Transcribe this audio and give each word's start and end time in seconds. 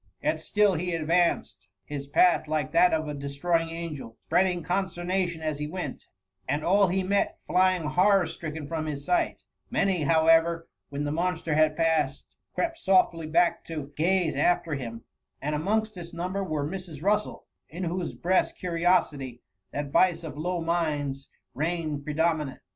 Yet 0.23 0.39
still 0.41 0.73
he 0.73 0.95
advanced; 0.95 1.67
his 1.85 2.07
path, 2.07 2.47
like 2.47 2.71
that 2.71 2.91
of 2.91 3.07
a 3.07 3.13
destroying 3.13 3.69
angel, 3.69 4.17
spreading 4.25 4.63
conster 4.63 5.05
nation 5.05 5.43
as 5.43 5.59
he 5.59 5.67
went, 5.67 6.07
and 6.49 6.65
all 6.65 6.87
he 6.87 7.03
met 7.03 7.37
flying 7.45 7.83
horror 7.83 8.25
stricken 8.25 8.65
from 8.67 8.87
his 8.87 9.05
sight: 9.05 9.43
many, 9.69 10.01
however, 10.01 10.67
when 10.89 11.03
the 11.03 11.11
monster 11.11 11.53
had 11.53 11.77
passed, 11.77 12.25
crept 12.55 12.79
softly 12.79 13.27
back 13.27 13.63
to 13.65 13.73
/ 13.73 13.73
2C6 13.73 13.75
THE 13.75 13.83
MUMMr. 13.91 13.95
gaze 13.97 14.35
after 14.35 14.73
him, 14.73 15.03
and 15.39 15.53
amongst 15.53 15.93
this 15.93 16.13
number 16.15 16.43
was 16.43 16.65
Mrs. 16.65 17.03
Russel, 17.03 17.45
in 17.69 17.83
whose 17.83 18.15
breast 18.15 18.55
curiosity, 18.55 19.43
that 19.69 19.91
vice 19.91 20.23
of 20.23 20.35
low 20.35 20.61
minds, 20.61 21.27
reigned 21.53 22.03
predominant. 22.03 22.61